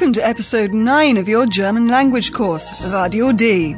[0.00, 3.76] Welcome to episode 9 of your German language course, Radio D.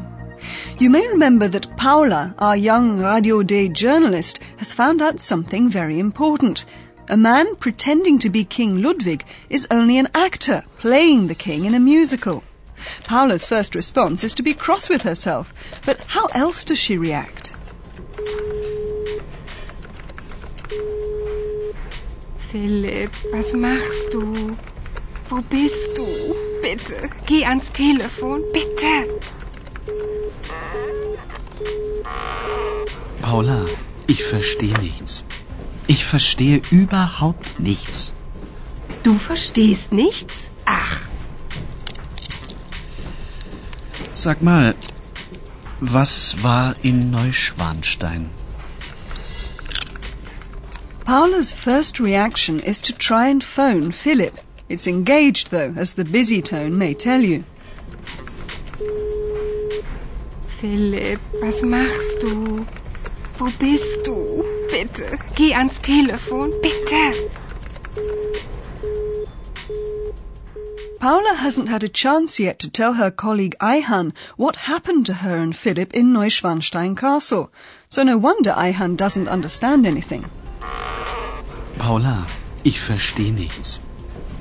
[0.78, 5.98] You may remember that Paula, our young Radio D journalist, has found out something very
[5.98, 6.64] important.
[7.08, 11.74] A man pretending to be King Ludwig is only an actor playing the king in
[11.74, 12.44] a musical.
[13.02, 15.52] Paula's first response is to be cross with herself,
[15.84, 17.52] but how else does she react?
[22.52, 24.56] Philipp, was machst du?
[25.32, 26.06] Wo bist du?
[26.60, 29.08] Bitte, geh ans Telefon, bitte.
[33.22, 33.64] Paula,
[34.06, 35.24] ich verstehe nichts.
[35.86, 38.12] Ich verstehe überhaupt nichts.
[39.02, 40.50] Du verstehst nichts?
[40.66, 41.08] Ach,
[44.12, 44.74] Sag mal,
[45.80, 48.28] was war in Neuschwanstein?
[51.06, 54.38] Paula's first reaction is to try and phone Philip.
[54.72, 57.44] It's engaged, though, as the busy tone may tell you.
[60.58, 62.66] Philipp, was machst du?
[63.38, 64.16] Wo bist du?
[64.70, 67.28] Bitte, geh ans Telefon, bitte.
[70.98, 75.36] Paula hasn't had a chance yet to tell her colleague Ayhan what happened to her
[75.36, 77.52] and Philip in Neuschwanstein Castle,
[77.90, 80.24] so no wonder Ayhan doesn't understand anything.
[81.76, 82.26] Paula,
[82.64, 83.80] ich verstehe nichts.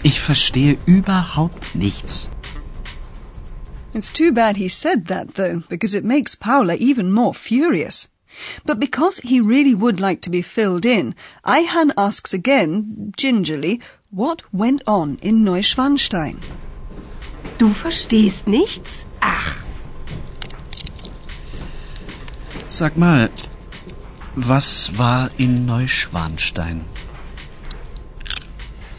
[0.03, 2.27] Ich verstehe überhaupt nichts.
[3.93, 8.07] It's too bad he said that, though, because it makes Paula even more furious.
[8.65, 11.13] But because he really would like to be filled in,
[11.45, 16.39] Ayhan asks again, gingerly, what went on in Neuschwanstein.
[17.57, 19.05] Du verstehst nichts?
[19.21, 19.61] Ach,
[22.71, 23.29] Sag mal,
[24.33, 26.85] was war in Neuschwanstein?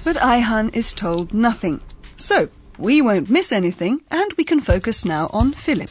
[0.04, 1.80] But Ayhan is told nothing.
[2.16, 2.48] So,
[2.78, 5.90] we won't miss anything, and we can focus now on Philip.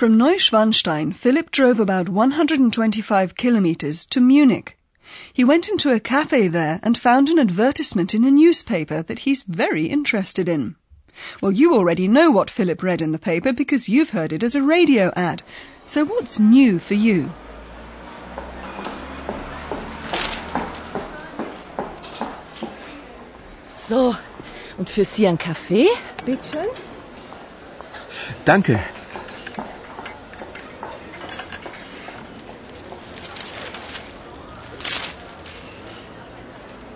[0.00, 4.78] From Neuschwanstein, Philip drove about 125 kilometers to Munich.
[5.32, 9.42] He went into a cafe there and found an advertisement in a newspaper that he's
[9.42, 10.76] very interested in.
[11.40, 14.54] Well, you already know what Philip read in the paper because you've heard it as
[14.54, 15.42] a radio ad.
[15.84, 17.32] So what's new for you?
[23.66, 24.14] So,
[24.76, 25.88] und für Sie ein Kaffee?
[26.24, 26.68] Bitte schön.
[28.44, 28.78] Danke.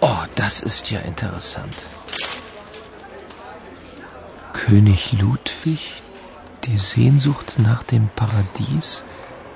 [0.01, 1.75] Oh, das ist ja interessant.
[4.75, 6.03] König Ludwig,
[6.65, 9.05] die Sehnsucht nach dem Paradies,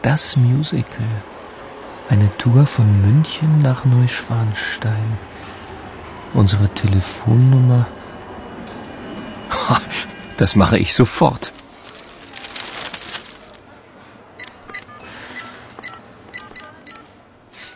[0.03, 1.11] das Musical.
[2.09, 5.19] Eine Tour von München nach Neuschwanstein.
[6.35, 7.89] Unsere Telefonnummer.
[10.37, 11.53] Das mache ich sofort.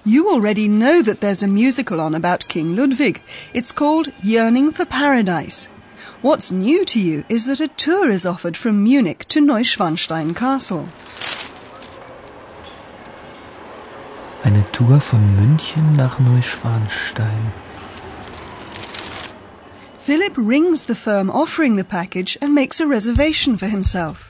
[0.04, 3.20] You already know that there's a musical on about King Ludwig.
[3.52, 5.68] It's called Yearning for Paradise.
[6.22, 10.88] What's new to you is that a tour is offered from Munich to Neuschwanstein Castle.
[14.44, 17.50] Eine Tour von München nach Neuschwanstein.
[19.98, 24.28] Philip rings the firm offering the package and makes a reservation for himself.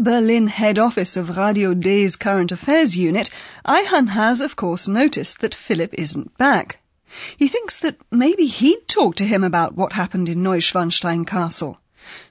[0.00, 3.30] Berlin head office of Radio D's current affairs unit,
[3.66, 6.80] Ayhan has, of course, noticed that Philip isn't back.
[7.36, 11.80] He thinks that maybe he'd talk to him about what happened in Neuschwanstein Castle.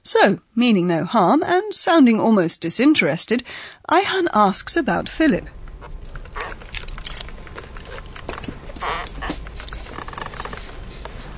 [0.02, 3.44] So, meaning no harm and sounding almost disinterested,
[3.88, 5.48] Ayhan asks about Philip.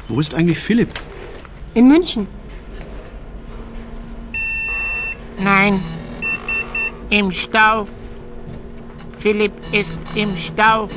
[0.09, 0.99] Wo ist eigentlich Philipp?
[1.75, 2.27] in München.
[5.39, 5.81] Nein,
[7.13, 7.87] im Stau.
[9.19, 10.89] Philipp ist im Stau.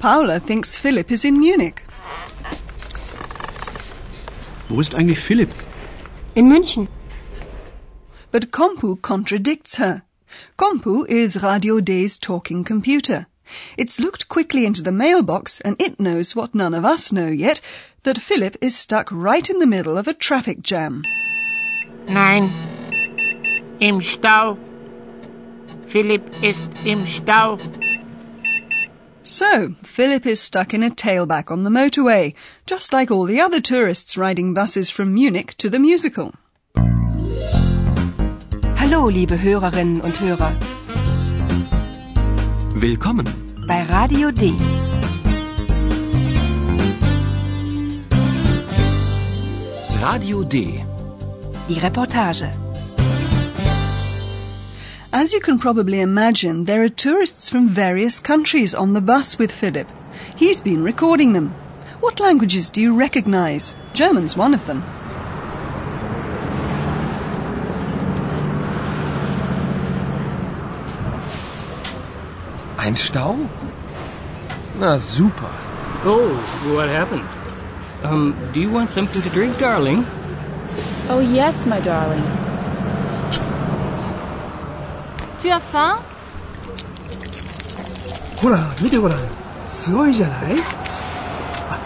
[0.00, 1.84] Paula thinks Philip is in Munich.
[4.68, 5.54] Wo ist eigentlich Philipp?
[6.34, 6.88] In München.
[8.32, 10.02] But Kompu contradicts her.
[10.56, 13.26] Kompu is Radio D's talking computer.
[13.76, 17.60] It's looked quickly into the mailbox and it knows what none of us know yet,
[18.02, 21.02] that Philip is stuck right in the middle of a traffic jam.
[22.08, 22.50] Nein.
[23.78, 24.56] Im Stau.
[25.86, 27.58] Philipp ist im Stau.
[29.24, 32.34] So, Philip is stuck in a tailback on the motorway,
[32.66, 36.32] just like all the other tourists riding buses from Munich to the musical.
[38.76, 40.56] Hallo, liebe Hörerinnen und Hörer.
[42.74, 43.26] Willkommen.
[43.68, 44.52] Bei Radio D.
[50.00, 50.84] Radio D.
[51.68, 52.50] Die Reportage.
[55.12, 59.52] As you can probably imagine, there are tourists from various countries on the bus with
[59.52, 59.86] Philip.
[60.34, 61.54] He's been recording them.
[62.00, 63.76] What languages do you recognize?
[63.94, 64.82] German's one of them.
[72.76, 73.48] Ein Stau?
[74.80, 75.50] Na super.
[76.04, 76.34] Oh,
[76.74, 77.28] what happened?
[78.02, 80.04] Um, do you want something to drink, darling?
[81.09, 82.23] Oh yes, my darling.
[85.41, 85.97] Tu as faim?
[88.37, 89.19] ほら、見てごらん。
[89.67, 90.55] すごいじゃない
[91.69, 91.79] あ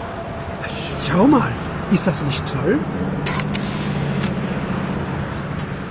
[1.00, 1.50] Schau mal,
[1.90, 2.78] ist das nicht toll?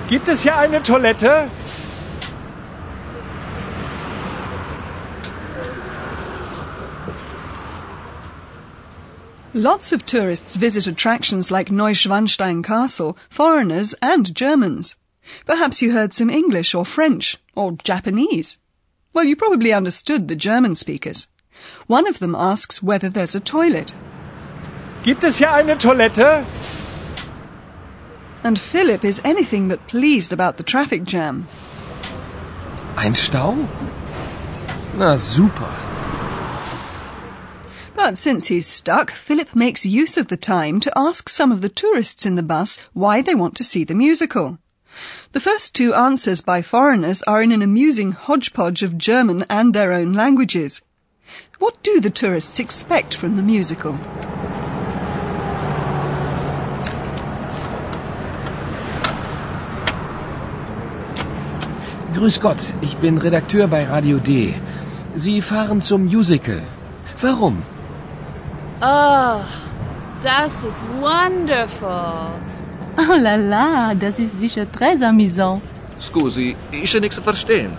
[0.08, 1.48] Gibt es hier eine Toilette?
[9.57, 14.97] Lots of tourists visit attractions like Neuschwanstein Castle, foreigners and Germans.
[15.47, 18.57] Perhaps you heard some English or French or Japanese.
[19.13, 21.25] Well, you probably understood the German speakers.
[21.87, 23.93] One of them asks whether there's a toilet.
[25.03, 26.45] Gibt es hier eine Toilette?
[28.43, 31.47] And Philip is anything but pleased about the traffic jam.
[32.95, 33.67] Ein Stau?
[34.95, 35.86] Na super.
[37.95, 41.69] But since he's stuck, Philip makes use of the time to ask some of the
[41.69, 44.59] tourists in the bus why they want to see the musical.
[45.33, 49.91] The first two answers by foreigners are in an amusing hodgepodge of German and their
[49.91, 50.81] own languages.
[51.59, 53.97] What do the tourists expect from the musical?
[62.13, 64.55] Grüß Gott, ich bin Redakteur bei Radio D.
[65.15, 66.61] Sie fahren zum Musical.
[67.21, 67.63] Warum?
[68.79, 69.43] Oh,
[70.21, 72.29] das ist wonderful.
[72.97, 75.61] Oh la la, das ist sicher très amusant.
[75.99, 77.71] Scusi, ist ja nichts verstehen.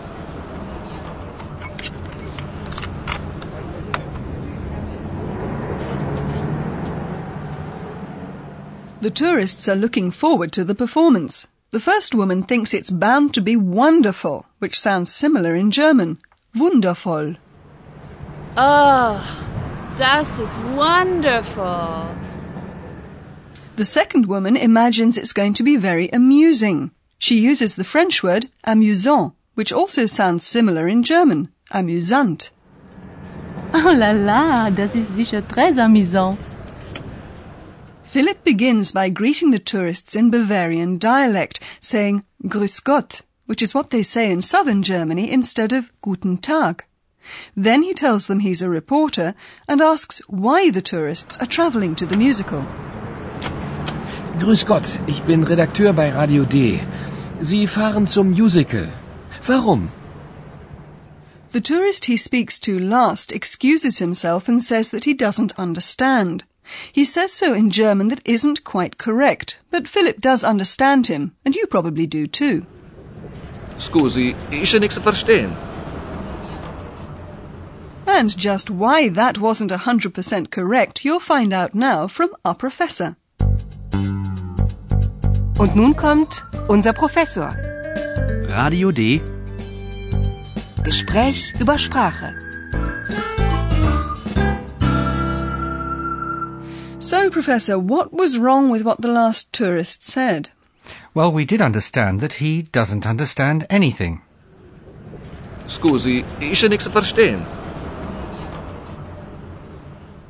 [9.00, 11.46] The tourists are looking forward to the performance.
[11.70, 16.18] The first woman thinks it's bound to be wonderful, which sounds similar in German.
[16.56, 17.36] Wundervoll.
[18.56, 19.47] Oh,
[19.98, 22.14] das ist wonderful.
[23.76, 26.92] The second woman imagines it's going to be very amusing.
[27.18, 31.48] She uses the French word amusant, which also sounds similar in German.
[31.72, 32.50] Amusant.
[33.74, 36.38] Oh la la, das ist sicher très amusant.
[38.04, 43.90] Philip begins by greeting the tourists in Bavarian dialect, saying Grüß Gott, which is what
[43.90, 46.84] they say in southern Germany instead of Guten Tag.
[47.56, 49.34] Then he tells them he's a reporter
[49.66, 52.64] and asks why the tourists are travelling to the musical.
[54.38, 56.80] Grüß Gott, ich bin Redakteur bei Radio D.
[57.42, 58.88] Sie fahren zum Musical.
[59.46, 59.90] Warum?
[61.50, 66.44] The tourist he speaks to last excuses himself and says that he doesn't understand.
[66.92, 71.56] He says so in German that isn't quite correct, but Philip does understand him, and
[71.56, 72.66] you probably do too.
[73.78, 75.56] Scusi, ist ja nichts zu verstehen.
[78.18, 83.14] And just why that wasn't 100% correct, you'll find out now from our professor.
[85.56, 87.54] Und nun kommt unser Professor.
[88.48, 89.22] Radio D.
[90.82, 92.34] Gespräch über Sprache.
[96.98, 100.50] So, Professor, what was wrong with what the last tourist said?
[101.14, 104.22] Well, we did understand that he doesn't understand anything.
[105.68, 107.46] Scusi, ist ja nichts verstehen.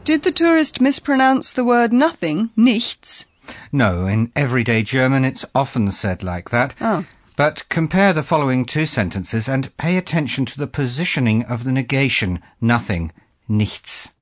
[0.08, 3.26] Did the tourist mispronounce the word nothing, nichts?
[3.70, 6.74] No, in everyday German it's often said like that.
[6.80, 7.04] Oh.
[7.36, 12.40] But compare the following two sentences and pay attention to the positioning of the negation,
[12.58, 13.12] nothing,
[13.50, 14.12] nichts.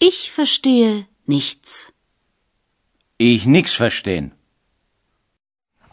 [0.00, 1.92] Ich verstehe nichts.
[3.18, 4.32] Ich nix verstehen.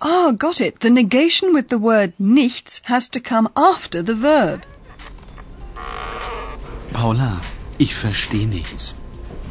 [0.02, 0.80] Ah, got it.
[0.80, 4.64] The negation with the word nichts has to come after the verb.
[6.94, 7.42] Paula,
[7.78, 8.96] ich verstehe nichts.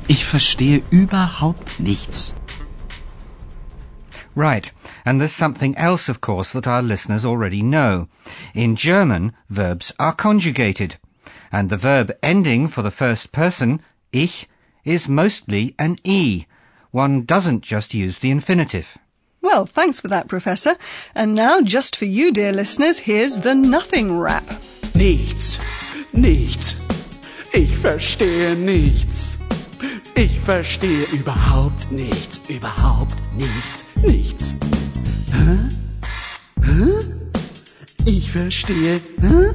[0.09, 2.35] Ich verstehe überhaupt nichts.
[4.37, 4.73] Right,
[5.05, 8.09] and there's something else, of course, that our listeners already know.
[8.53, 10.97] In German, verbs are conjugated,
[11.53, 13.81] and the verb ending for the first person,
[14.13, 14.49] ich,
[14.85, 16.47] is mostly an e.
[16.91, 18.99] One doesn't just use the infinitive.
[19.41, 20.77] Well, thanks for that, Professor.
[21.15, 24.45] And now, just for you, dear listeners, here's the nothing rap.
[24.95, 25.59] Nichts,
[26.13, 26.94] nichts.
[27.55, 29.39] Ich verstehe nichts.
[30.17, 34.57] Ich verstehe überhaupt nichts, überhaupt nichts, nichts.
[35.33, 35.59] Hä?
[36.61, 36.91] Hä?
[38.07, 39.55] Ich verstehe, hä?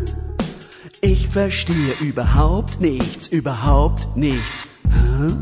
[1.01, 4.70] Ich verstehe überhaupt nichts, überhaupt nichts.
[4.94, 5.36] Hä?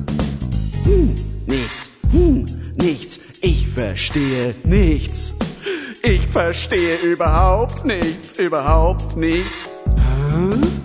[0.83, 2.45] Hm, nichts, hm,
[2.75, 3.19] nichts.
[3.41, 5.35] Ich verstehe nichts.
[6.01, 9.65] Ich verstehe überhaupt nichts, überhaupt nichts.
[9.95, 10.76] Hä?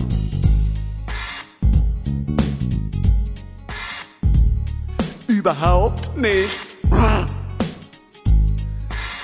[5.42, 6.76] Überhaupt nichts.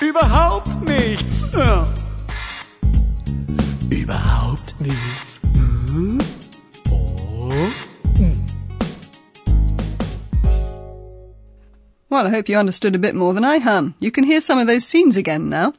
[0.01, 1.43] Überhaupt nichts.
[3.89, 5.39] Überhaupt nichts.
[12.09, 13.93] Well, I hope you understood a bit more than I have.
[14.01, 15.71] You can hear some of those scenes again now.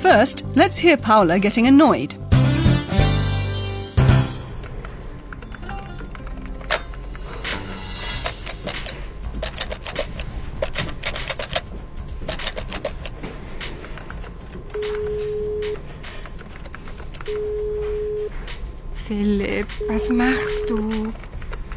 [0.00, 2.14] First, let's hear Paula getting annoyed.
[19.06, 21.12] Philipp, was machst du?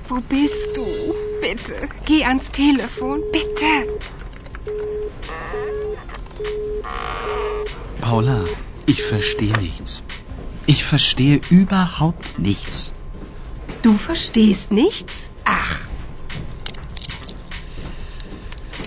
[0.07, 0.85] Wo bist du?
[1.41, 3.99] Bitte, geh ans Telefon, bitte.
[8.03, 8.43] Paula,
[8.85, 10.03] ich verstehe nichts.
[10.65, 12.91] Ich verstehe überhaupt nichts.
[13.81, 15.29] Du verstehst nichts?
[15.45, 15.87] Ach.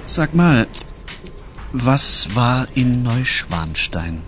[0.05, 0.67] Sag mal,
[1.73, 4.23] was war in Neuschwanstein?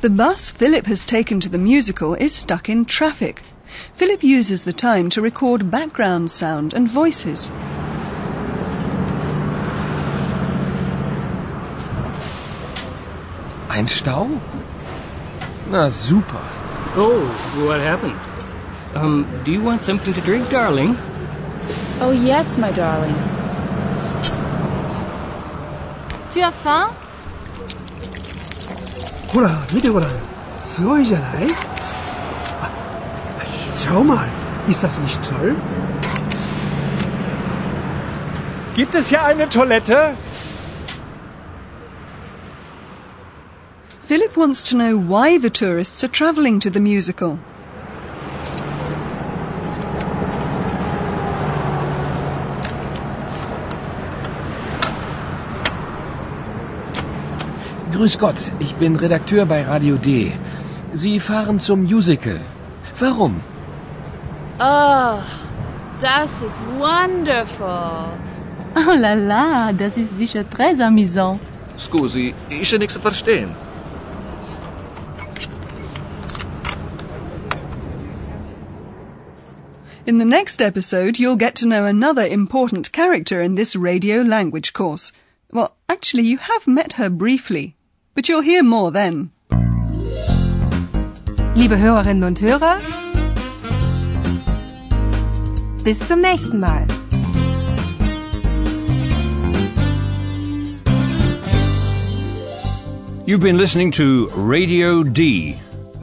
[0.00, 3.42] The bus Philip has taken to the musical is stuck in traffic.
[3.92, 7.50] Philip uses the time to record background sound and voices.
[13.75, 14.27] Ein Stau?
[15.69, 16.41] Na super.
[16.95, 17.21] Oh,
[17.65, 18.15] what happened?
[18.95, 20.97] Um, do you want something to drink, darling?
[22.01, 23.15] Oh, yes, my darling.
[26.33, 26.89] Tu as faim?
[29.33, 30.09] ほら、見てごらん。
[30.59, 31.47] すごいじゃない
[32.61, 32.69] あ
[33.75, 34.27] Schau mal,
[34.67, 35.55] ist das nicht toll?
[38.75, 40.13] Gibt es hier eine Toilette?
[44.36, 47.38] Philip wants to know why the tourists are travelling to the musical.
[57.92, 60.32] Grüß Gott, ich bin Redakteur bei Radio D.
[60.92, 62.40] Sie fahren zum Musical.
[62.98, 63.40] Warum?
[64.60, 65.18] Oh,
[66.00, 68.04] das ist wonderful.
[68.76, 71.40] Oh la la, das ist sicher très amusant.
[71.78, 73.65] Scusi, ich nichts verstehen.
[80.06, 84.72] In the next episode, you'll get to know another important character in this radio language
[84.72, 85.10] course.
[85.50, 87.74] Well, actually, you have met her briefly,
[88.14, 89.30] but you'll hear more then.
[91.56, 92.80] Liebe Hörerinnen und Hörer,
[95.82, 96.86] bis zum nächsten Mal.
[103.26, 105.56] You've been listening to Radio D,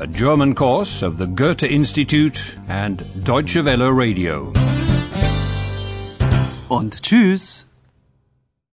[0.04, 4.52] a German course of the Goethe Institute and Deutsche Welle Radio.
[6.68, 7.66] Und tschüss.